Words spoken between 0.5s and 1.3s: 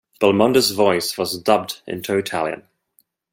voice